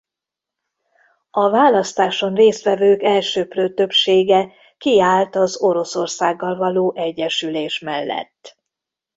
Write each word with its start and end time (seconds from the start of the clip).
A 1.31 1.49
választáson 1.49 2.35
résztvevők 2.35 3.03
elsöprő 3.03 3.73
többsége 3.73 4.51
kiállt 4.77 5.35
az 5.35 5.57
Oroszországgal 5.61 6.55
való 6.55 6.93
egyesülés 6.95 7.79
mellett. 7.79 8.57